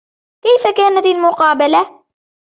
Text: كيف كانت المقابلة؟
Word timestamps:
كيف 0.43 0.63
كانت 0.77 1.05
المقابلة؟ 1.05 1.89